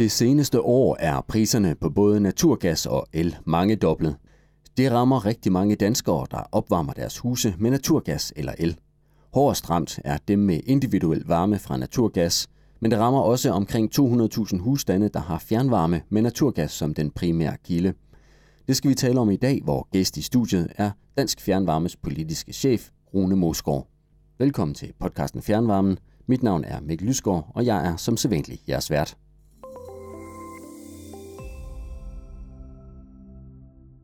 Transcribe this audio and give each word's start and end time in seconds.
Det 0.00 0.10
seneste 0.10 0.60
år 0.60 0.96
er 1.00 1.20
priserne 1.20 1.74
på 1.74 1.90
både 1.90 2.20
naturgas 2.20 2.86
og 2.86 3.06
el 3.12 3.36
mangedoblet. 3.44 4.16
Det 4.76 4.92
rammer 4.92 5.26
rigtig 5.26 5.52
mange 5.52 5.74
danskere, 5.74 6.26
der 6.30 6.48
opvarmer 6.52 6.92
deres 6.92 7.18
huse 7.18 7.54
med 7.58 7.70
naturgas 7.70 8.32
eller 8.36 8.52
el. 8.58 8.76
Hårdest 9.34 9.70
ramt 9.70 10.00
er 10.04 10.18
dem 10.28 10.38
med 10.38 10.60
individuel 10.66 11.24
varme 11.26 11.58
fra 11.58 11.76
naturgas, 11.76 12.48
men 12.80 12.90
det 12.90 12.98
rammer 12.98 13.20
også 13.20 13.50
omkring 13.50 13.90
200.000 13.98 14.58
husstande, 14.58 15.08
der 15.08 15.20
har 15.20 15.38
fjernvarme 15.38 16.02
med 16.08 16.22
naturgas 16.22 16.70
som 16.70 16.94
den 16.94 17.10
primære 17.10 17.56
kilde. 17.64 17.94
Det 18.68 18.76
skal 18.76 18.90
vi 18.90 18.94
tale 18.94 19.20
om 19.20 19.30
i 19.30 19.36
dag, 19.36 19.60
hvor 19.64 19.88
gæst 19.92 20.16
i 20.16 20.22
studiet 20.22 20.68
er 20.76 20.90
Dansk 21.16 21.40
Fjernvarmes 21.40 21.96
politiske 21.96 22.52
chef, 22.52 22.88
Rune 23.14 23.36
Mosgaard. 23.36 23.86
Velkommen 24.38 24.74
til 24.74 24.92
podcasten 25.00 25.42
Fjernvarmen. 25.42 25.98
Mit 26.26 26.42
navn 26.42 26.64
er 26.64 26.80
Mikkel 26.80 27.06
Lysgaard, 27.06 27.52
og 27.54 27.66
jeg 27.66 27.86
er 27.86 27.96
som 27.96 28.16
sædvanlig 28.16 28.60
jeres 28.68 28.90
vært. 28.90 29.16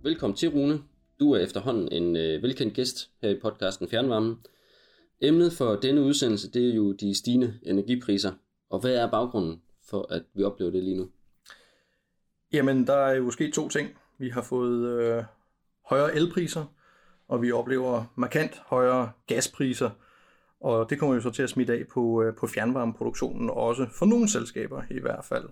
Velkommen 0.06 0.36
til, 0.36 0.48
Rune. 0.48 0.82
Du 1.20 1.32
er 1.32 1.38
efterhånden 1.38 1.92
en 1.92 2.16
øh, 2.16 2.42
velkendt 2.42 2.74
gæst 2.74 3.10
her 3.22 3.30
i 3.30 3.38
podcasten 3.42 3.88
Fjernvarmen. 3.88 4.38
Emnet 5.20 5.52
for 5.52 5.76
denne 5.76 6.02
udsendelse, 6.02 6.50
det 6.50 6.70
er 6.70 6.74
jo 6.74 6.92
de 6.92 7.18
stigende 7.18 7.58
energipriser. 7.62 8.32
Og 8.70 8.80
hvad 8.80 8.94
er 8.94 9.10
baggrunden 9.10 9.62
for, 9.90 10.12
at 10.12 10.22
vi 10.34 10.42
oplever 10.42 10.70
det 10.70 10.84
lige 10.84 10.96
nu? 10.96 11.08
Jamen, 12.52 12.86
der 12.86 12.96
er 12.96 13.14
jo 13.14 13.30
sket 13.30 13.54
to 13.54 13.68
ting. 13.68 13.88
Vi 14.18 14.28
har 14.28 14.42
fået 14.42 14.88
øh, 14.88 15.22
højere 15.84 16.14
elpriser, 16.14 16.64
og 17.28 17.42
vi 17.42 17.52
oplever 17.52 18.04
markant 18.16 18.62
højere 18.66 19.10
gaspriser. 19.26 19.90
Og 20.60 20.90
det 20.90 20.98
kommer 20.98 21.14
jo 21.14 21.20
så 21.20 21.30
til 21.30 21.42
at 21.42 21.50
smitte 21.50 21.72
af 21.72 21.84
på, 21.92 22.22
øh, 22.22 22.34
på 22.34 22.46
fjernvarmeproduktionen 22.46 23.50
også, 23.50 23.86
for 23.98 24.06
nogle 24.06 24.28
selskaber 24.28 24.82
i 24.90 25.00
hvert 25.00 25.24
fald. 25.24 25.48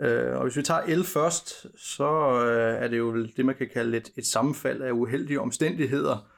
Øh, 0.00 0.36
og 0.36 0.42
hvis 0.42 0.56
vi 0.56 0.62
tager 0.62 0.80
el 0.80 1.04
først, 1.04 1.66
så 1.76 2.40
øh, 2.46 2.84
er 2.84 2.88
det 2.88 2.98
jo 2.98 3.26
det, 3.36 3.46
man 3.46 3.54
kan 3.54 3.68
kalde 3.72 3.96
et, 3.96 4.12
et 4.16 4.26
sammenfald 4.26 4.82
af 4.82 4.90
uheldige 4.92 5.40
omstændigheder. 5.40 6.28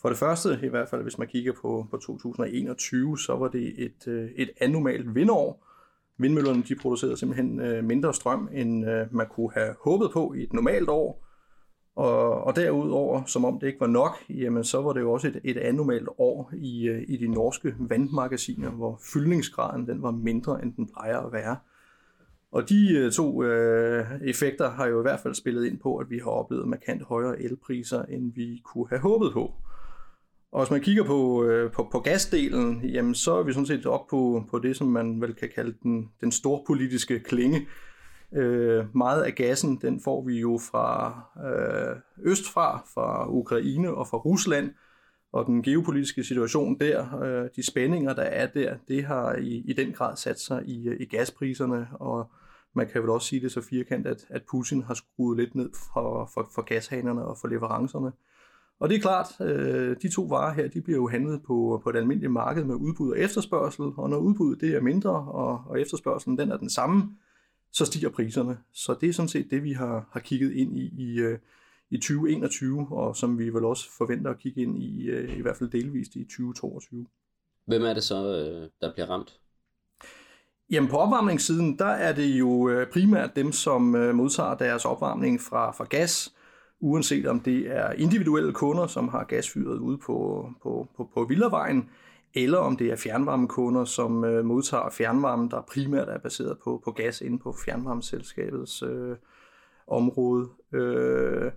For 0.00 0.08
det 0.08 0.18
første, 0.18 0.60
i 0.62 0.68
hvert 0.68 0.88
fald 0.88 1.02
hvis 1.02 1.18
man 1.18 1.28
kigger 1.28 1.52
på, 1.52 1.86
på 1.90 1.96
2021, 1.96 3.18
så 3.18 3.36
var 3.36 3.48
det 3.48 3.84
et, 3.84 4.08
øh, 4.08 4.30
et 4.36 4.50
anormalt 4.60 5.14
vindår. 5.14 5.66
Vindmøllerne 6.18 6.62
de 6.62 6.74
producerede 6.74 7.16
simpelthen 7.16 7.60
øh, 7.60 7.84
mindre 7.84 8.14
strøm, 8.14 8.48
end 8.52 8.90
øh, 8.90 9.14
man 9.14 9.26
kunne 9.26 9.50
have 9.54 9.74
håbet 9.84 10.10
på 10.12 10.32
i 10.32 10.42
et 10.42 10.52
normalt 10.52 10.88
år. 10.88 11.26
Og, 11.96 12.44
og 12.44 12.56
derudover, 12.56 13.24
som 13.24 13.44
om 13.44 13.60
det 13.60 13.66
ikke 13.66 13.80
var 13.80 13.86
nok, 13.86 14.16
jamen 14.28 14.64
så 14.64 14.82
var 14.82 14.92
det 14.92 15.00
jo 15.00 15.12
også 15.12 15.28
et, 15.28 15.40
et 15.44 15.56
anormalt 15.56 16.08
år 16.18 16.52
i, 16.56 16.88
øh, 16.88 17.02
i 17.08 17.16
de 17.16 17.28
norske 17.28 17.74
vandmagasiner, 17.78 18.70
hvor 18.70 19.00
fyldningsgraden 19.12 19.86
den 19.86 20.02
var 20.02 20.10
mindre, 20.10 20.62
end 20.62 20.74
den 20.74 20.88
plejer 20.92 21.18
at 21.18 21.32
være. 21.32 21.56
Og 22.56 22.68
de 22.68 22.92
øh, 22.92 23.12
to 23.12 23.42
øh, 23.42 24.06
effekter 24.24 24.70
har 24.70 24.86
jo 24.86 24.98
i 24.98 25.02
hvert 25.02 25.20
fald 25.20 25.34
spillet 25.34 25.66
ind 25.66 25.78
på, 25.78 25.96
at 25.96 26.10
vi 26.10 26.18
har 26.18 26.30
oplevet 26.30 26.68
markant 26.68 27.02
højere 27.02 27.42
elpriser, 27.42 28.02
end 28.02 28.32
vi 28.34 28.60
kunne 28.64 28.88
have 28.88 29.00
håbet 29.00 29.32
på. 29.32 29.52
Og 30.52 30.62
hvis 30.62 30.70
man 30.70 30.80
kigger 30.80 31.04
på, 31.04 31.44
øh, 31.44 31.72
på, 31.72 31.88
på 31.92 32.00
gasdelen, 32.00 32.80
jamen 32.84 33.14
så 33.14 33.38
er 33.38 33.42
vi 33.42 33.52
sådan 33.52 33.66
set 33.66 33.86
op 33.86 34.06
på, 34.10 34.44
på 34.50 34.58
det, 34.58 34.76
som 34.76 34.86
man 34.86 35.20
vel 35.20 35.34
kan 35.34 35.48
kalde 35.54 35.74
den, 35.82 36.08
den 36.20 36.32
storpolitiske 36.32 37.20
klinge. 37.20 37.66
Øh, 38.34 38.84
meget 38.96 39.22
af 39.22 39.34
gassen, 39.34 39.78
den 39.82 40.00
får 40.04 40.24
vi 40.24 40.40
jo 40.40 40.60
fra 40.70 41.20
øh, 41.46 41.96
østfra, 42.30 42.86
fra 42.94 43.30
Ukraine 43.30 43.94
og 43.94 44.06
fra 44.08 44.18
Rusland. 44.18 44.70
Og 45.32 45.46
den 45.46 45.62
geopolitiske 45.62 46.24
situation 46.24 46.78
der, 46.80 47.20
øh, 47.22 47.48
de 47.56 47.66
spændinger, 47.66 48.14
der 48.14 48.22
er 48.22 48.46
der, 48.46 48.76
det 48.88 49.04
har 49.04 49.34
i, 49.34 49.62
i 49.64 49.72
den 49.72 49.92
grad 49.92 50.16
sat 50.16 50.40
sig 50.40 50.62
i, 50.66 50.88
øh, 50.88 51.00
i 51.00 51.04
gaspriserne. 51.04 51.88
Og 51.92 52.30
man 52.76 52.88
kan 52.88 53.02
vel 53.02 53.10
også 53.10 53.28
sige 53.28 53.40
det 53.40 53.52
så 53.52 53.60
firkant, 53.60 54.06
at, 54.06 54.26
at 54.30 54.42
Putin 54.50 54.82
har 54.82 54.94
skruet 54.94 55.38
lidt 55.38 55.54
ned 55.54 55.70
for, 55.92 56.30
for, 56.34 56.50
for 56.54 56.62
gashanerne 56.62 57.24
og 57.24 57.38
for 57.38 57.48
leverancerne. 57.48 58.12
Og 58.80 58.88
det 58.88 58.96
er 58.96 59.00
klart, 59.00 59.40
øh, 59.40 59.96
de 60.02 60.08
to 60.08 60.22
varer 60.22 60.54
her, 60.54 60.68
de 60.68 60.80
bliver 60.80 60.96
jo 60.96 61.08
handlet 61.08 61.42
på, 61.42 61.80
på 61.84 61.90
et 61.90 61.96
almindeligt 61.96 62.32
marked 62.32 62.64
med 62.64 62.74
udbud 62.74 63.10
og 63.10 63.18
efterspørgsel, 63.18 63.84
og 63.96 64.10
når 64.10 64.16
udbuddet 64.16 64.60
det 64.60 64.76
er 64.76 64.80
mindre, 64.80 65.10
og, 65.10 65.64
og 65.66 65.80
efterspørgselen 65.80 66.38
den 66.38 66.50
er 66.50 66.56
den 66.56 66.70
samme, 66.70 67.16
så 67.72 67.84
stiger 67.84 68.08
priserne. 68.08 68.58
Så 68.72 68.96
det 69.00 69.08
er 69.08 69.12
sådan 69.12 69.28
set 69.28 69.50
det, 69.50 69.62
vi 69.62 69.72
har, 69.72 70.08
har 70.12 70.20
kigget 70.20 70.52
ind 70.52 70.78
i 70.78 70.86
i, 70.98 71.18
øh, 71.18 71.38
i 71.90 71.96
2021, 71.96 72.86
og 72.90 73.16
som 73.16 73.38
vi 73.38 73.50
vel 73.50 73.64
også 73.64 73.90
forventer 73.98 74.30
at 74.30 74.38
kigge 74.38 74.62
ind 74.62 74.82
i, 74.82 75.06
øh, 75.06 75.38
i 75.38 75.42
hvert 75.42 75.56
fald 75.56 75.70
delvist 75.70 76.16
i 76.16 76.24
2022. 76.24 77.06
Hvem 77.64 77.82
er 77.82 77.94
det 77.94 78.02
så, 78.02 78.16
øh, 78.16 78.70
der 78.80 78.92
bliver 78.92 79.06
ramt? 79.06 79.40
Jamen 80.70 80.90
på 80.90 80.96
opvarmningssiden, 80.96 81.78
der 81.78 81.86
er 81.86 82.12
det 82.12 82.26
jo 82.26 82.68
øh, 82.68 82.86
primært 82.92 83.36
dem, 83.36 83.52
som 83.52 83.94
øh, 83.94 84.14
modtager 84.14 84.54
deres 84.54 84.84
opvarmning 84.84 85.40
fra, 85.40 85.70
fra 85.70 85.84
gas, 85.84 86.34
uanset 86.80 87.26
om 87.26 87.40
det 87.40 87.76
er 87.76 87.92
individuelle 87.92 88.52
kunder, 88.52 88.86
som 88.86 89.08
har 89.08 89.24
gasfyret 89.24 89.78
ude 89.78 89.98
på, 89.98 90.48
på, 90.62 90.88
på, 90.96 91.10
på 91.14 91.24
Villavejen, 91.24 91.90
eller 92.34 92.58
om 92.58 92.76
det 92.76 92.86
er 92.86 92.96
fjernvarmekunder, 92.96 93.84
som 93.84 94.24
øh, 94.24 94.44
modtager 94.44 94.90
fjernvarme, 94.90 95.48
der 95.50 95.60
primært 95.60 96.08
er 96.08 96.18
baseret 96.18 96.58
på, 96.64 96.80
på 96.84 96.90
gas 96.90 97.20
inde 97.20 97.38
på 97.38 97.54
fjernvarmeselskabets 97.64 98.82
øh, 98.82 99.16
område. 99.88 100.48
Øh, 100.72 101.52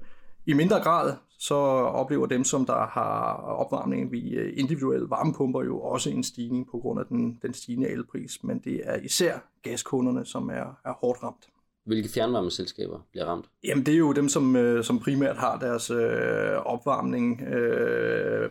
I 0.45 0.53
mindre 0.53 0.79
grad 0.79 1.13
så 1.39 1.55
oplever 1.55 2.25
dem, 2.25 2.43
som 2.43 2.65
der 2.65 2.87
har 2.87 3.33
opvarmning 3.35 4.11
via 4.11 4.41
individuelle 4.53 5.09
varmepumper, 5.09 5.63
jo 5.63 5.81
også 5.81 6.09
en 6.09 6.23
stigning 6.23 6.67
på 6.71 6.77
grund 6.77 6.99
af 6.99 7.05
den, 7.05 7.39
den 7.41 7.53
stigende 7.53 7.89
elpris, 7.89 8.43
men 8.43 8.59
det 8.59 8.81
er 8.83 8.95
især 8.95 9.39
gaskunderne, 9.63 10.25
som 10.25 10.49
er, 10.49 10.79
er 10.85 10.93
hårdt 10.93 11.23
ramt. 11.23 11.49
Hvilke 11.85 12.09
fjernvarmeselskaber 12.09 12.99
bliver 13.11 13.25
ramt? 13.25 13.45
Jamen 13.63 13.85
det 13.85 13.93
er 13.93 13.97
jo 13.97 14.13
dem, 14.13 14.29
som, 14.29 14.55
øh, 14.55 14.83
som 14.83 14.99
primært 14.99 15.37
har 15.37 15.59
deres 15.59 15.89
øh, 15.89 16.51
opvarmning 16.65 17.41
øh, 17.41 18.49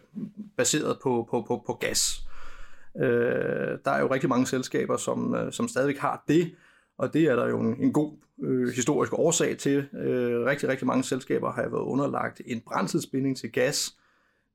baseret 0.56 0.98
på, 1.02 1.26
på, 1.30 1.44
på, 1.48 1.62
på 1.66 1.72
gas. 1.72 2.20
Øh, 2.96 3.78
der 3.84 3.90
er 3.90 4.00
jo 4.00 4.12
rigtig 4.12 4.28
mange 4.28 4.46
selskaber, 4.46 4.96
som, 4.96 5.34
øh, 5.34 5.52
som 5.52 5.68
stadigvæk 5.68 5.98
har 5.98 6.24
det, 6.28 6.50
og 6.98 7.12
det 7.12 7.24
er 7.24 7.36
der 7.36 7.48
jo 7.48 7.60
en, 7.60 7.76
en 7.80 7.92
god 7.92 8.12
øh, 8.42 8.68
historisk 8.68 9.12
årsag 9.12 9.58
til. 9.58 9.88
Øh, 9.92 10.44
rigtig, 10.44 10.68
rigtig 10.68 10.86
mange 10.86 11.04
selskaber 11.04 11.52
har 11.52 11.62
været 11.62 11.82
underlagt 11.82 12.40
en 12.46 12.60
brændselsbinding 12.60 13.36
til 13.36 13.52
gas. 13.52 13.96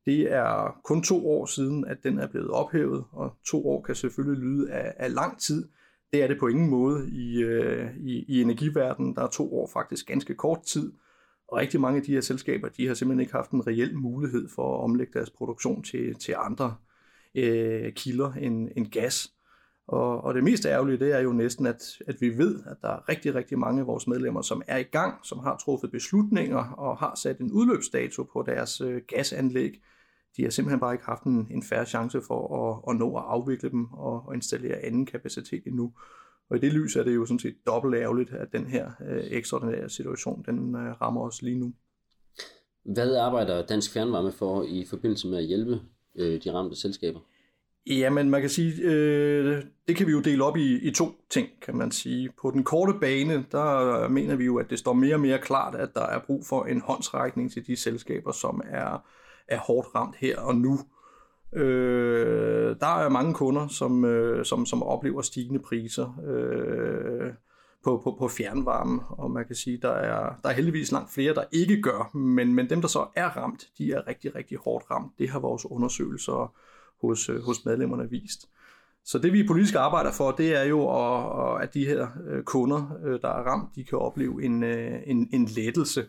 Det 0.06 0.34
er 0.34 0.80
kun 0.84 1.04
to 1.04 1.30
år 1.30 1.46
siden, 1.46 1.86
at 1.86 1.98
den 2.04 2.20
er 2.20 2.28
blevet 2.28 2.50
ophævet, 2.50 3.04
og 3.12 3.34
to 3.46 3.68
år 3.68 3.82
kan 3.82 3.96
selvfølgelig 3.96 4.44
lyde 4.44 4.72
af, 4.72 4.94
af 4.98 5.14
lang 5.14 5.40
tid, 5.40 5.68
det 6.14 6.24
er 6.24 6.28
det 6.28 6.40
på 6.40 6.48
ingen 6.48 6.70
måde 6.70 7.10
i, 7.10 7.42
øh, 7.44 7.98
i, 7.98 8.26
i 8.28 8.42
energiverdenen. 8.42 9.16
Der 9.16 9.22
er 9.22 9.28
to 9.28 9.60
år 9.60 9.70
faktisk 9.74 10.08
ganske 10.08 10.36
kort 10.36 10.62
tid, 10.64 10.92
og 11.48 11.58
rigtig 11.58 11.82
mange 11.82 11.98
af 11.98 12.04
de 12.04 12.14
her 12.14 12.22
selskaber, 12.22 12.70
de 12.70 12.88
har 12.88 12.94
simpelthen 12.94 13.20
ikke 13.20 13.34
haft 13.34 13.52
en 13.52 13.68
reel 13.68 13.98
mulighed 13.98 14.50
for 14.56 14.78
at 14.78 14.84
omlægge 14.84 15.14
deres 15.14 15.30
produktion 15.30 15.84
til, 15.84 16.16
til 16.16 16.36
andre 16.38 16.76
øh, 17.36 17.94
kilder 17.94 18.34
end, 18.34 18.70
end 18.76 18.88
gas. 18.88 19.34
Og, 19.88 20.24
og 20.24 20.34
det 20.34 20.44
mest 20.44 20.66
ærgerlige, 20.66 21.00
det 21.00 21.16
er 21.16 21.20
jo 21.20 21.32
næsten, 21.32 21.66
at, 21.66 21.84
at 22.08 22.16
vi 22.20 22.38
ved, 22.38 22.60
at 22.66 22.78
der 22.82 22.88
er 22.88 23.10
rigtig, 23.10 23.36
rigtig 23.36 23.60
mange 23.60 23.82
af 23.82 23.88
vores 23.88 24.08
medlemmer, 24.08 24.42
som 24.42 24.62
er 24.68 24.78
i 24.78 24.84
gang, 24.84 25.26
som 25.26 25.40
har 25.40 25.58
truffet 25.58 25.92
beslutninger 25.92 26.74
og 26.78 26.98
har 26.98 27.16
sat 27.16 27.40
en 27.40 27.52
udløbsdato 27.52 28.24
på 28.24 28.44
deres 28.48 28.82
øh, 28.82 29.02
gasanlæg, 29.08 29.82
de 30.38 30.44
har 30.44 30.50
simpelthen 30.50 30.80
bare 30.80 30.94
ikke 30.94 31.06
haft 31.06 31.24
en, 31.24 31.48
en 31.52 31.64
færre 31.64 31.86
chance 31.86 32.22
for 32.28 32.70
at, 32.70 32.94
at 32.94 33.00
nå 33.00 33.18
at 33.18 33.24
afvikle 33.28 33.70
dem 33.70 33.94
og, 33.94 34.28
og 34.28 34.36
installere 34.36 34.86
anden 34.86 35.06
kapacitet 35.06 35.64
endnu. 35.66 35.94
Og 36.50 36.58
i 36.58 36.60
det 36.60 36.74
lys 36.74 36.96
er 36.96 37.04
det 37.04 37.16
jo 37.16 37.26
sådan 37.26 37.40
set 37.40 37.56
dobbelt 37.68 37.96
ærgerligt, 37.96 38.34
at 38.34 38.48
den 38.52 38.66
her 38.66 38.92
øh, 39.10 39.24
ekstraordinære 39.24 39.90
situation, 39.90 40.44
den 40.46 40.76
øh, 40.76 41.02
rammer 41.02 41.22
os 41.22 41.42
lige 41.42 41.60
nu. 41.60 41.74
Hvad 42.84 43.16
arbejder 43.16 43.66
Dansk 43.66 43.94
Fjernvarme 43.94 44.32
for 44.32 44.64
i 44.64 44.86
forbindelse 44.90 45.28
med 45.28 45.38
at 45.38 45.44
hjælpe 45.44 45.82
øh, 46.16 46.44
de 46.44 46.54
ramte 46.54 46.76
selskaber? 46.76 47.20
Jamen, 47.88 48.30
man 48.30 48.42
kan 48.42 48.50
sige, 48.50 48.82
øh, 48.84 49.64
det 49.88 49.96
kan 49.96 50.08
vi 50.08 50.12
jo 50.12 50.22
dele 50.22 50.44
op 50.44 50.58
i, 50.58 50.80
i 50.80 50.92
to 50.92 51.12
ting, 51.30 51.48
kan 51.62 51.78
man 51.78 51.92
sige. 51.92 52.30
På 52.42 52.52
den 52.52 52.64
korte 52.64 52.94
bane, 53.02 53.46
der 53.52 54.08
mener 54.08 54.36
vi 54.36 54.46
jo, 54.46 54.58
at 54.58 54.70
det 54.70 54.80
står 54.80 54.94
mere 54.94 55.16
og 55.16 55.20
mere 55.20 55.40
klart, 55.40 55.76
at 55.76 55.90
der 55.94 56.06
er 56.06 56.20
brug 56.20 56.46
for 56.46 56.66
en 56.66 56.82
håndsrækning 56.82 57.52
til 57.52 57.68
de 57.68 57.76
selskaber, 57.76 58.32
som 58.32 58.62
er 58.70 59.06
er 59.48 59.60
hårdt 59.60 59.88
ramt 59.96 60.16
her 60.16 60.40
og 60.40 60.56
nu. 60.56 60.80
Øh, 61.54 62.76
der 62.80 63.04
er 63.04 63.10
mange 63.10 63.34
kunder, 63.34 63.68
som, 63.68 64.06
øh, 64.06 64.46
som, 64.46 64.66
som 64.66 64.84
oplever 64.84 65.22
stigende 65.22 65.60
priser 65.60 66.20
øh, 66.28 67.34
på, 67.84 68.02
på, 68.04 68.16
på 68.20 68.28
fjernvarme, 68.28 69.02
og 69.10 69.32
man 69.32 69.46
kan 69.46 69.56
sige, 69.56 69.80
der 69.82 69.92
er, 69.92 70.36
der 70.44 70.50
er 70.50 70.54
heldigvis 70.54 70.92
langt 70.92 71.12
flere, 71.12 71.34
der 71.34 71.44
ikke 71.52 71.82
gør, 71.82 72.18
men, 72.18 72.54
men 72.54 72.70
dem, 72.70 72.82
der 72.82 72.88
så 72.88 73.08
er 73.16 73.28
ramt, 73.38 73.68
de 73.78 73.92
er 73.92 74.08
rigtig, 74.08 74.36
rigtig 74.36 74.58
hårdt 74.58 74.92
ramt. 74.92 75.12
Det 75.20 75.30
har 75.30 75.40
vores 75.40 75.66
undersøgelser 75.66 76.42
øh, 76.42 76.50
hos 77.08 77.30
øh, 77.30 77.42
hos 77.42 77.66
medlemmerne 77.66 78.10
vist. 78.10 78.50
Så 79.06 79.18
det 79.18 79.34
vi 79.34 79.48
politisk 79.48 79.76
arbejder 79.76 80.12
for, 80.12 80.32
det 80.32 80.56
er 80.56 80.64
jo, 80.64 80.80
at 81.58 81.74
de 81.74 81.86
her 81.86 82.08
øh, 82.28 82.44
kunder, 82.44 83.00
øh, 83.06 83.22
der 83.22 83.28
er 83.28 83.44
ramt, 83.44 83.76
de 83.76 83.84
kan 83.84 83.98
opleve 83.98 84.44
en, 84.44 84.64
en, 84.64 85.30
en 85.34 85.46
lettelse 85.46 86.06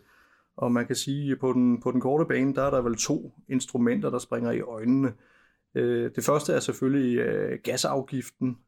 og 0.56 0.72
man 0.72 0.86
kan 0.86 0.96
sige, 0.96 1.32
at 1.32 1.38
på 1.38 1.52
den, 1.52 1.80
på 1.80 1.92
den 1.92 2.00
korte 2.00 2.24
bane, 2.24 2.54
der 2.54 2.62
er 2.62 2.70
der 2.70 2.82
vel 2.82 2.96
to 2.96 3.32
instrumenter, 3.48 4.10
der 4.10 4.18
springer 4.18 4.50
i 4.50 4.60
øjnene. 4.60 5.12
Det 6.14 6.24
første 6.24 6.52
er 6.52 6.60
selvfølgelig 6.60 7.18
gasafgiften, 7.62 8.58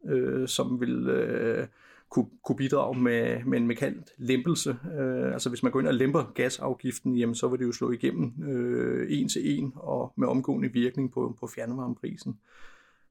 som 0.47 0.81
vil 0.81 1.69
kunne, 2.11 2.27
kunne 2.45 2.57
bidrage 2.57 3.01
med, 3.01 3.45
med 3.45 3.59
en 3.59 3.67
markant 3.67 4.11
lempelse. 4.19 4.77
Øh, 4.99 5.33
altså 5.33 5.49
hvis 5.49 5.63
man 5.63 5.73
går 5.73 5.81
ind 5.81 5.89
og 5.89 5.95
lemper 5.95 6.33
gasafgiften, 6.35 7.17
jamen, 7.17 7.35
så 7.35 7.49
vil 7.49 7.59
det 7.59 7.67
jo 7.67 7.73
slå 7.73 7.91
igennem 7.91 8.33
øh, 8.49 9.07
en 9.11 9.29
til 9.29 9.59
en 9.59 9.73
og 9.77 10.13
med 10.17 10.29
omgående 10.29 10.73
virkning 10.73 11.13
på, 11.13 11.37
på 11.41 11.47
fjernvarmeprisen. 11.47 12.39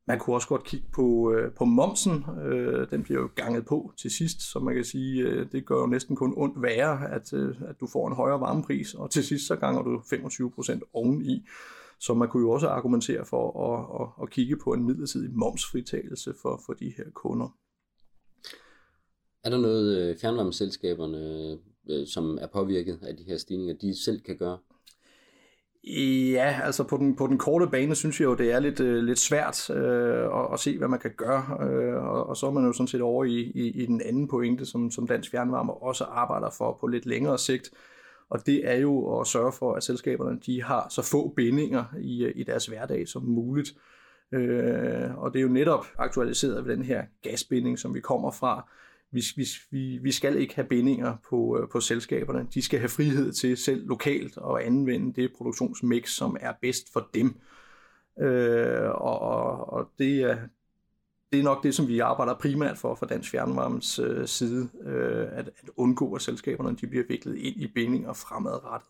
Man 0.08 0.20
kunne 0.20 0.36
også 0.36 0.48
godt 0.48 0.64
kigge 0.64 0.88
på, 0.94 1.32
øh, 1.32 1.52
på 1.54 1.66
momsen. 1.66 2.26
Øh, 2.42 2.92
den 2.92 3.04
bliver 3.04 3.22
jo 3.22 3.30
ganget 3.36 3.66
på 3.66 3.92
til 3.98 4.12
sidst, 4.12 4.42
så 4.52 4.60
man 4.60 4.76
kan 4.76 4.84
sige, 4.84 5.22
øh, 5.22 5.52
det 5.52 5.66
gør 5.66 5.76
jo 5.76 5.86
næsten 5.86 6.16
kun 6.16 6.34
ondt 6.38 6.62
værre, 6.62 7.12
at, 7.12 7.34
øh, 7.34 7.56
at 7.68 7.80
du 7.80 7.88
får 7.88 8.08
en 8.08 8.16
højere 8.16 8.40
varmepris, 8.40 8.94
og 8.94 9.12
til 9.12 9.24
sidst 9.24 9.48
så 9.48 9.56
ganger 9.56 9.82
du 9.82 9.98
25% 9.98 10.80
oveni. 10.94 11.46
Så 12.00 12.14
man 12.14 12.30
kunne 12.30 12.44
jo 12.44 12.50
også 12.50 12.68
argumentere 12.68 13.26
for 13.26 13.74
at, 13.74 14.02
at, 14.02 14.24
at 14.24 14.30
kigge 14.30 14.58
på 14.64 14.74
en 14.74 14.84
midlertidig 14.84 15.32
momsfritagelse 15.34 16.34
for, 16.42 16.62
for 16.66 16.74
de 16.74 16.94
her 16.98 17.04
kunder. 17.14 17.56
Er 19.46 19.50
der 19.50 19.58
noget, 19.58 19.98
øh, 19.98 20.18
fjernvarmeselskaberne, 20.18 21.52
øh, 21.90 22.08
som 22.08 22.38
er 22.42 22.48
påvirket 22.48 23.00
af 23.02 23.18
de 23.18 23.24
her 23.24 23.38
stigninger, 23.38 23.76
de 23.82 24.04
selv 24.04 24.22
kan 24.22 24.38
gøre? 24.38 24.58
Ja, 26.32 26.60
altså 26.64 26.84
på 26.84 26.98
den, 26.98 27.16
på 27.16 27.28
den 27.28 27.38
korte 27.38 27.68
bane 27.68 27.96
synes 27.96 28.20
jeg 28.20 28.26
jo, 28.26 28.36
det 28.36 28.52
er 28.52 28.60
lidt, 28.60 28.80
øh, 28.80 29.04
lidt 29.04 29.20
svært 29.20 29.70
øh, 29.70 30.40
at, 30.40 30.54
at 30.54 30.60
se, 30.60 30.78
hvad 30.78 30.88
man 30.88 31.00
kan 31.00 31.12
gøre. 31.18 31.70
Øh, 31.70 32.04
og, 32.04 32.28
og 32.28 32.38
så 32.38 32.48
er 32.48 32.52
man 32.52 32.66
jo 32.66 32.74
sådan 32.74 32.88
set 32.88 33.02
over 33.02 33.26
i, 33.26 33.40
i, 33.40 33.84
i 33.84 33.86
den 33.86 34.02
anden 34.02 34.28
pointe, 34.28 34.66
som, 34.66 34.92
som 34.92 35.08
Dansk 35.08 35.32
Fjernvarme 35.32 35.74
også 35.74 36.04
arbejder 36.04 36.50
for 36.50 36.78
på 36.82 36.88
lidt 36.88 37.06
længere 37.06 37.38
sigt. 37.38 37.72
Og 38.30 38.46
det 38.46 38.70
er 38.70 38.76
jo 38.76 39.20
at 39.20 39.28
sørge 39.28 39.52
for, 39.52 39.74
at 39.74 39.84
selskaberne 39.84 40.40
de 40.46 40.64
har 40.64 40.88
så 40.90 41.02
få 41.02 41.34
bindinger 41.36 41.86
i, 42.00 42.32
i 42.36 42.44
deres 42.44 42.66
hverdag 42.66 43.08
som 43.08 43.24
muligt. 43.24 43.70
Øh, 44.32 45.18
og 45.18 45.34
det 45.34 45.40
er 45.40 45.44
jo 45.44 45.50
netop 45.50 45.86
aktualiseret 45.98 46.66
ved 46.66 46.76
den 46.76 46.86
her 46.86 47.04
gasbinding, 47.22 47.80
som 47.80 47.94
vi 47.94 48.00
kommer 48.00 48.32
fra 48.32 48.70
vi, 49.12 49.24
vi, 49.36 49.46
vi, 49.72 49.98
vi 49.98 50.12
skal 50.12 50.38
ikke 50.38 50.56
have 50.56 50.68
bindinger 50.68 51.16
på, 51.30 51.60
øh, 51.62 51.70
på 51.70 51.80
selskaberne. 51.80 52.48
De 52.54 52.62
skal 52.62 52.80
have 52.80 52.90
frihed 52.90 53.34
til 53.34 53.58
selv 53.58 53.88
lokalt 53.88 54.38
at 54.38 54.66
anvende 54.66 55.22
det 55.22 55.32
produktionsmix, 55.38 56.10
som 56.10 56.38
er 56.40 56.54
bedst 56.62 56.94
for 56.94 57.10
dem. 57.14 57.36
Øh, 58.20 58.90
og, 58.90 59.20
og, 59.74 59.90
det, 60.00 60.22
er, 60.22 60.38
det 61.32 61.40
er 61.40 61.44
nok 61.44 61.64
det, 61.64 61.76
som 61.76 61.88
vi 61.88 62.00
arbejder 62.00 62.34
primært 62.34 62.78
for 62.78 62.96
fra 62.96 63.06
Dansk 63.06 63.32
Fjernvarmes 63.32 64.00
øh, 64.00 64.28
side, 64.28 64.70
øh, 64.86 65.28
at, 65.32 65.48
at 65.48 65.70
undgå, 65.78 66.14
at 66.14 66.22
selskaberne 66.22 66.78
de 66.82 66.88
bliver 66.88 67.06
viklet 67.08 67.38
ind 67.38 67.62
i 67.62 67.68
bindinger 67.68 68.14
fremadrettet. 68.14 68.90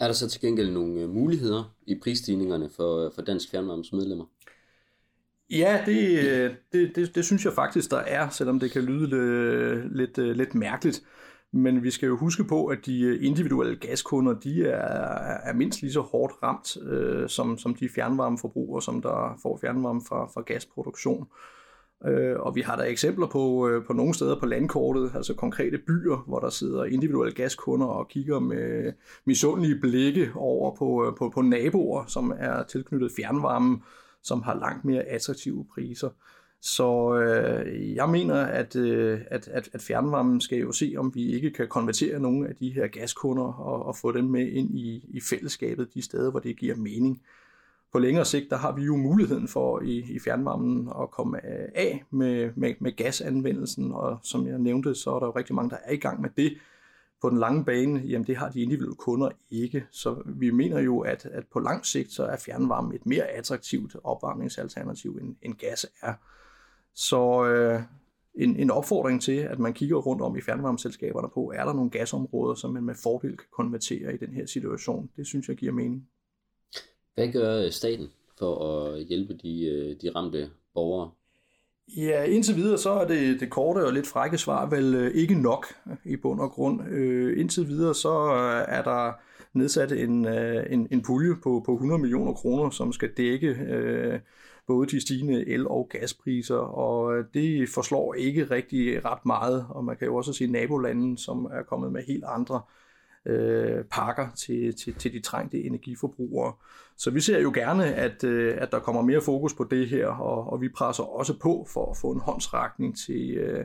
Er 0.00 0.06
der 0.06 0.12
så 0.12 0.28
til 0.28 0.40
gengæld 0.40 0.70
nogle 0.70 1.00
øh, 1.00 1.08
muligheder 1.08 1.74
i 1.86 1.94
prisstigningerne 2.02 2.70
for, 2.70 3.06
øh, 3.06 3.12
for 3.14 3.22
Dansk 3.22 3.50
Fjernvarmes 3.50 3.92
medlemmer? 3.92 4.24
Ja, 5.50 5.82
det, 5.86 6.56
det, 6.72 6.96
det, 6.96 7.14
det 7.14 7.24
synes 7.24 7.44
jeg 7.44 7.52
faktisk, 7.52 7.90
der 7.90 7.98
er, 7.98 8.28
selvom 8.28 8.60
det 8.60 8.70
kan 8.70 8.82
lyde 8.82 9.06
lidt, 9.06 10.18
lidt, 10.18 10.36
lidt 10.36 10.54
mærkeligt. 10.54 11.02
Men 11.52 11.82
vi 11.82 11.90
skal 11.90 12.06
jo 12.06 12.16
huske 12.16 12.44
på, 12.44 12.66
at 12.66 12.78
de 12.86 13.18
individuelle 13.18 13.76
gaskunder, 13.76 14.32
de 14.34 14.66
er, 14.66 15.38
er 15.44 15.52
mindst 15.52 15.82
lige 15.82 15.92
så 15.92 16.00
hårdt 16.00 16.32
ramt, 16.42 16.76
øh, 16.82 17.28
som, 17.28 17.58
som 17.58 17.74
de 17.74 17.88
fjernvarmeforbrugere, 17.94 18.82
som 18.82 19.02
der 19.02 19.38
får 19.42 19.58
fjernvarme 19.60 20.00
fra, 20.08 20.26
fra 20.34 20.42
gasproduktion. 20.46 21.26
Øh, 22.06 22.36
og 22.40 22.54
vi 22.54 22.60
har 22.60 22.76
der 22.76 22.84
eksempler 22.84 23.26
på, 23.26 23.68
øh, 23.68 23.84
på 23.84 23.92
nogle 23.92 24.14
steder 24.14 24.40
på 24.40 24.46
landkortet, 24.46 25.12
altså 25.14 25.34
konkrete 25.34 25.78
byer, 25.78 26.24
hvor 26.26 26.38
der 26.38 26.50
sidder 26.50 26.84
individuelle 26.84 27.34
gaskunder 27.34 27.86
og 27.86 28.08
kigger 28.08 28.40
med 28.40 28.92
misundelige 29.24 29.80
blikke 29.80 30.30
over 30.34 30.76
på, 30.76 31.06
øh, 31.06 31.16
på, 31.18 31.30
på 31.34 31.42
naboer, 31.42 32.04
som 32.06 32.32
er 32.38 32.62
tilknyttet 32.62 33.12
fjernvarmen, 33.16 33.82
som 34.26 34.42
har 34.42 34.58
langt 34.58 34.84
mere 34.84 35.02
attraktive 35.02 35.66
priser. 35.74 36.10
Så 36.60 37.18
øh, 37.18 37.94
jeg 37.94 38.10
mener, 38.10 38.34
at, 38.34 38.76
øh, 38.76 39.20
at, 39.30 39.48
at, 39.48 39.68
at 39.72 39.82
fjernvarmen 39.82 40.40
skal 40.40 40.58
jo 40.58 40.72
se, 40.72 40.94
om 40.98 41.14
vi 41.14 41.34
ikke 41.34 41.50
kan 41.50 41.68
konvertere 41.68 42.20
nogle 42.20 42.48
af 42.48 42.56
de 42.56 42.70
her 42.70 42.86
gaskunder 42.86 43.44
og, 43.44 43.86
og 43.86 43.96
få 43.96 44.12
dem 44.12 44.24
med 44.24 44.48
ind 44.48 44.78
i, 44.78 45.04
i 45.08 45.20
fællesskabet 45.20 45.94
de 45.94 46.02
steder, 46.02 46.30
hvor 46.30 46.40
det 46.40 46.56
giver 46.56 46.76
mening. 46.76 47.22
På 47.92 47.98
længere 47.98 48.24
sigt, 48.24 48.50
der 48.50 48.56
har 48.56 48.72
vi 48.72 48.82
jo 48.82 48.96
muligheden 48.96 49.48
for 49.48 49.80
i, 49.80 49.98
i 49.98 50.18
fjernvarmen 50.18 50.88
at 51.02 51.10
komme 51.10 51.46
af 51.76 52.04
med, 52.10 52.50
med, 52.56 52.74
med 52.80 52.96
gasanvendelsen, 52.96 53.92
og 53.92 54.18
som 54.22 54.46
jeg 54.46 54.58
nævnte, 54.58 54.94
så 54.94 55.10
er 55.10 55.18
der 55.18 55.26
jo 55.26 55.32
rigtig 55.36 55.54
mange, 55.54 55.70
der 55.70 55.76
er 55.84 55.92
i 55.92 55.96
gang 55.96 56.20
med 56.20 56.30
det 56.36 56.52
på 57.26 57.30
den 57.30 57.38
lange 57.38 57.64
bane, 57.64 58.00
jamen 58.00 58.26
det 58.26 58.36
har 58.36 58.50
de 58.50 58.62
individuelle 58.62 58.94
kunder 58.94 59.30
ikke. 59.50 59.86
Så 59.90 60.22
vi 60.26 60.50
mener 60.50 60.80
jo, 60.80 61.00
at, 61.00 61.26
at 61.26 61.44
på 61.52 61.60
lang 61.60 61.86
sigt, 61.86 62.12
så 62.12 62.24
er 62.24 62.36
fjernvarme 62.36 62.94
et 62.94 63.06
mere 63.06 63.24
attraktivt 63.24 63.96
opvarmningsalternativ, 64.04 65.18
end, 65.20 65.36
end 65.42 65.54
gas 65.54 65.86
er. 66.02 66.14
Så 66.94 67.44
øh, 67.44 67.82
en, 68.34 68.56
en 68.56 68.70
opfordring 68.70 69.22
til, 69.22 69.36
at 69.36 69.58
man 69.58 69.72
kigger 69.72 69.96
rundt 69.96 70.22
om 70.22 70.36
i 70.36 70.40
fjernvarmeselskaberne 70.40 71.28
på, 71.34 71.52
er 71.54 71.64
der 71.64 71.72
nogle 71.72 71.90
gasområder, 71.90 72.54
som 72.54 72.72
man 72.72 72.84
med 72.84 72.94
fordel 73.02 73.36
kan 73.36 73.48
konvertere 73.52 74.14
i 74.14 74.16
den 74.16 74.32
her 74.32 74.46
situation. 74.46 75.10
Det 75.16 75.26
synes 75.26 75.48
jeg 75.48 75.56
giver 75.56 75.72
mening. 75.72 76.08
Hvad 77.14 77.32
gør 77.32 77.70
staten 77.70 78.08
for 78.38 78.84
at 78.84 79.04
hjælpe 79.04 79.34
de, 79.34 79.64
øh, 79.64 80.00
de 80.00 80.10
ramte 80.10 80.50
borgere? 80.74 81.10
Ja, 81.88 82.24
indtil 82.24 82.56
videre 82.56 82.78
så 82.78 82.90
er 82.90 83.06
det, 83.06 83.40
det 83.40 83.50
korte 83.50 83.86
og 83.86 83.92
lidt 83.92 84.06
frække 84.06 84.38
svar 84.38 84.66
vel 84.66 84.94
øh, 84.94 85.10
ikke 85.14 85.34
nok 85.34 85.66
øh, 85.90 85.96
i 86.04 86.16
bund 86.16 86.40
og 86.40 86.50
grund. 86.50 86.88
Øh, 86.88 87.40
indtil 87.40 87.68
videre 87.68 87.94
så 87.94 88.34
øh, 88.34 88.64
er 88.68 88.82
der 88.82 89.12
nedsat 89.52 89.92
en, 89.92 90.26
en, 90.70 90.88
en 90.90 91.02
pulje 91.02 91.34
på, 91.42 91.62
på 91.66 91.72
100 91.72 92.00
millioner 92.00 92.32
kroner, 92.32 92.70
som 92.70 92.92
skal 92.92 93.10
dække 93.16 93.48
øh, 93.48 94.20
både 94.66 94.86
de 94.86 95.00
stigende 95.00 95.48
el- 95.48 95.68
og 95.68 95.88
gaspriser, 95.90 96.56
og 96.56 97.24
det 97.34 97.68
forslår 97.68 98.14
ikke 98.14 98.44
rigtig 98.44 99.04
ret 99.04 99.26
meget, 99.26 99.66
og 99.70 99.84
man 99.84 99.96
kan 99.96 100.06
jo 100.06 100.16
også 100.16 100.32
se 100.32 100.46
nabolanden, 100.46 101.16
som 101.16 101.44
er 101.44 101.62
kommet 101.62 101.92
med 101.92 102.02
helt 102.02 102.24
andre 102.26 102.54
øh, 102.54 102.85
pakker 103.90 104.28
til, 104.36 104.76
til, 104.76 104.94
til 104.94 105.12
de 105.12 105.20
trængte 105.20 105.58
energiforbrugere. 105.62 106.52
Så 106.98 107.10
vi 107.10 107.20
ser 107.20 107.40
jo 107.40 107.52
gerne, 107.54 107.94
at, 107.94 108.24
øh, 108.24 108.54
at 108.58 108.72
der 108.72 108.78
kommer 108.78 109.02
mere 109.02 109.20
fokus 109.20 109.54
på 109.54 109.64
det 109.64 109.88
her, 109.88 110.06
og, 110.06 110.52
og 110.52 110.60
vi 110.60 110.68
presser 110.68 111.04
også 111.04 111.38
på 111.38 111.66
for 111.72 111.90
at 111.90 111.96
få 111.96 112.12
en 112.12 112.20
håndsrækning 112.20 112.98
til, 112.98 113.30
øh, 113.30 113.64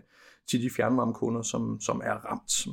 til 0.49 0.61
de 0.61 0.69
fjernvarmekunder, 0.69 1.41
som, 1.41 1.79
som 1.81 2.01
er 2.03 2.13
ramt. 2.13 2.67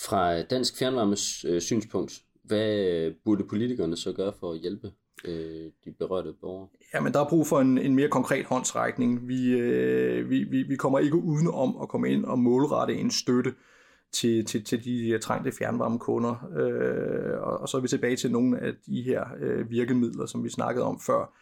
Fra 0.00 0.42
Dansk 0.42 0.78
Fjernvarmes 0.78 1.44
øh, 1.48 1.60
synspunkt, 1.60 2.22
hvad 2.44 3.12
burde 3.24 3.44
politikerne 3.44 3.96
så 3.96 4.12
gøre 4.12 4.32
for 4.40 4.52
at 4.52 4.58
hjælpe 4.58 4.92
øh, 5.24 5.70
de 5.84 5.92
berørte 5.98 6.32
borgere? 6.40 6.68
Jamen, 6.94 7.12
der 7.12 7.20
er 7.20 7.28
brug 7.28 7.46
for 7.46 7.60
en, 7.60 7.78
en 7.78 7.94
mere 7.94 8.08
konkret 8.08 8.46
håndsrækning. 8.46 9.28
Vi, 9.28 9.50
øh, 9.50 10.30
vi, 10.30 10.44
vi, 10.44 10.62
vi 10.62 10.76
kommer 10.76 10.98
ikke 10.98 11.16
uden 11.16 11.48
om 11.48 11.76
at 11.82 11.88
komme 11.88 12.10
ind 12.10 12.24
og 12.24 12.38
målrette 12.38 12.94
en 12.94 13.10
støtte 13.10 13.54
til, 14.12 14.44
til, 14.44 14.64
til 14.64 14.84
de 14.84 15.08
øh, 15.08 15.20
trængte 15.20 15.52
fjernvarmekunder. 15.52 16.50
Øh, 16.56 17.40
og, 17.42 17.60
og 17.60 17.68
så 17.68 17.76
er 17.76 17.80
vi 17.80 17.88
tilbage 17.88 18.16
til 18.16 18.32
nogle 18.32 18.60
af 18.60 18.72
de 18.86 19.02
her 19.02 19.24
øh, 19.40 19.70
virkemidler, 19.70 20.26
som 20.26 20.44
vi 20.44 20.48
snakkede 20.48 20.84
om 20.84 21.00
før. 21.00 21.34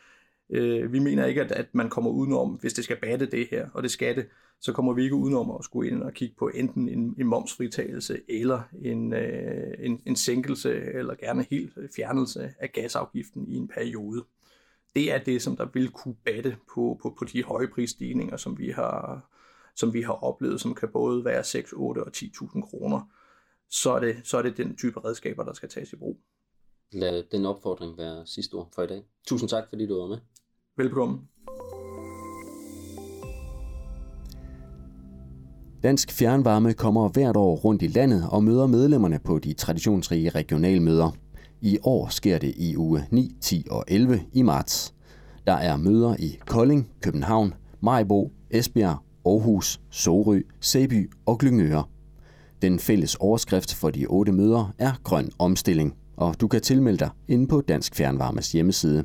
Øh, 0.51 0.93
vi 0.93 0.99
mener 0.99 1.27
ikke, 1.27 1.43
at, 1.43 1.53
at 1.53 1.67
man 1.73 1.91
kommer 1.91 2.11
udenom, 2.11 2.49
hvis 2.49 2.73
det 2.73 2.85
skal 2.85 2.97
batte 3.03 3.27
det 3.27 3.49
her, 3.51 3.69
og 3.75 3.83
det 3.83 3.91
skal 3.91 4.17
det, 4.17 4.27
så 4.61 4.73
kommer 4.73 4.93
vi 4.93 5.03
ikke 5.03 5.15
udenom 5.15 5.51
at 5.59 5.65
skulle 5.65 5.91
ind 5.91 6.03
og 6.03 6.13
kigge 6.13 6.35
på 6.39 6.51
enten 6.55 6.89
en, 6.89 7.15
en 7.19 7.27
momsfritagelse 7.27 8.21
eller 8.29 8.63
en, 8.83 9.13
øh, 9.13 9.75
en, 9.79 10.01
en 10.07 10.17
sænkelse 10.17 10.75
eller 10.75 11.15
gerne 11.15 11.47
helt 11.51 11.79
fjernelse 11.97 12.55
af 12.61 12.73
gasafgiften 12.73 13.49
i 13.49 13.57
en 13.57 13.69
periode. 13.69 14.25
Det 14.95 15.13
er 15.13 15.19
det, 15.19 15.43
som 15.43 15.57
der 15.57 15.67
vil 15.75 15.91
kunne 15.91 16.17
batte 16.25 16.57
på, 16.75 16.99
på, 17.03 17.15
på 17.19 17.25
de 17.25 17.43
høje 17.43 17.69
prisstigninger, 17.69 18.37
som 18.37 18.59
vi 18.59 18.71
har, 18.71 19.29
som 19.79 19.95
vi 19.95 20.03
har 20.03 20.25
oplevet, 20.25 20.61
som 20.61 20.75
kan 20.75 20.89
både 20.93 21.25
være 21.25 21.45
6, 21.45 21.73
8 21.77 21.99
og 21.99 22.13
10.000 22.17 22.71
kroner, 22.71 23.01
så 23.71 23.91
er, 23.91 24.01
det, 24.01 24.17
så 24.25 24.39
er 24.39 24.43
det 24.43 24.57
den 24.57 24.77
type 24.77 25.01
redskaber, 25.05 25.45
der 25.45 25.53
skal 25.53 25.69
tages 25.69 25.93
i 25.93 25.97
brug. 25.97 26.17
Lad 26.93 27.23
den 27.33 27.47
opfordring 27.47 27.99
være 27.99 28.27
sidste 28.27 28.55
ord 28.55 28.69
for 28.75 28.83
i 28.83 28.87
dag. 28.87 29.03
Tusind 29.27 29.49
tak, 29.49 29.65
fordi 29.69 29.87
du 29.87 30.01
var 30.01 30.07
med. 30.07 30.19
Velkommen. 30.77 31.19
Dansk 35.83 36.13
Fjernvarme 36.13 36.73
kommer 36.73 37.09
hvert 37.09 37.37
år 37.37 37.57
rundt 37.57 37.83
i 37.83 37.87
landet 37.87 38.29
og 38.31 38.45
møder 38.45 38.67
medlemmerne 38.67 39.19
på 39.25 39.39
de 39.39 39.53
traditionsrige 39.53 40.31
regionalmøder. 40.31 41.11
I 41.61 41.79
år 41.83 42.09
sker 42.09 42.39
det 42.39 42.55
i 42.57 42.77
uge 42.77 43.05
9, 43.11 43.37
10 43.41 43.67
og 43.71 43.85
11 43.89 44.21
i 44.33 44.43
marts. 44.43 44.95
Der 45.47 45.53
er 45.53 45.77
møder 45.77 46.17
i 46.19 46.39
Kolding, 46.47 46.91
København, 47.03 47.55
Majbo, 47.81 48.33
Esbjerg 48.51 49.08
Aarhus, 49.29 49.81
Sorø, 49.91 50.41
Sæby 50.61 51.11
og 51.27 51.39
Glyngøre. 51.39 51.85
Den 52.63 52.79
fælles 52.79 53.15
overskrift 53.15 53.75
for 53.75 53.91
de 53.91 54.07
otte 54.07 54.33
møder 54.33 54.75
er 54.79 54.93
Grøn 55.05 55.31
Omstilling, 55.39 55.95
og 56.17 56.41
du 56.41 56.49
kan 56.49 56.61
tilmelde 56.61 56.99
dig 56.99 57.11
inde 57.29 57.47
på 57.47 57.61
Dansk 57.61 57.95
Fjernvarmes 57.95 58.53
hjemmeside. 58.53 59.05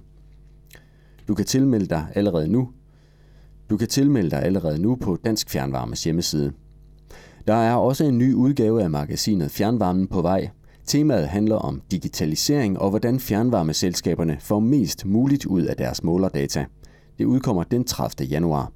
Du 1.27 1.36
kan 1.36 1.46
tilmelde 1.46 1.86
dig 1.86 2.08
allerede 2.15 2.48
nu. 2.48 2.70
Du 3.70 3.77
kan 3.77 3.88
tilmelde 3.88 4.30
dig 4.30 4.44
allerede 4.44 4.82
nu 4.82 4.96
på 4.96 5.18
Dansk 5.25 5.50
Fjernvarmes 5.50 6.03
hjemmeside. 6.03 6.51
Der 7.48 7.53
er 7.53 7.75
også 7.75 8.03
en 8.03 8.18
ny 8.18 8.34
udgave 8.34 8.84
af 8.84 8.89
magasinet 8.89 9.51
Fjernvarmen 9.51 10.08
på 10.08 10.22
vej. 10.22 10.50
Temaet 10.86 11.27
handler 11.27 11.56
om 11.56 11.82
digitalisering 11.92 12.80
og 12.80 12.89
hvordan 12.89 13.20
fjernvarmeselskaberne 13.20 14.38
får 14.39 14.60
mest 14.60 15.06
muligt 15.06 15.46
ud 15.46 15.62
af 15.62 15.77
deres 15.77 16.03
målerdata. 16.03 16.65
Det 17.18 17.25
udkommer 17.25 17.63
den 17.63 17.84
30. 17.84 18.27
januar. 18.27 18.72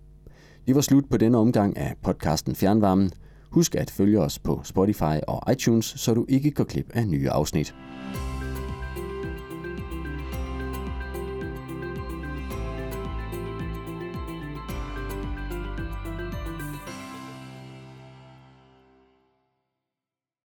Det 0.67 0.75
var 0.75 0.81
slut 0.81 1.09
på 1.09 1.17
denne 1.17 1.37
omgang 1.37 1.77
af 1.77 1.95
podcasten 2.03 2.55
Fjernvarmen. 2.55 3.11
Husk 3.51 3.75
at 3.75 3.91
følge 3.91 4.19
os 4.19 4.39
på 4.39 4.61
Spotify 4.63 5.19
og 5.27 5.51
iTunes, 5.51 5.85
så 5.85 6.13
du 6.13 6.25
ikke 6.29 6.51
går 6.51 6.63
klip 6.63 6.91
af 6.93 7.07
nye 7.07 7.29
afsnit. 7.29 7.75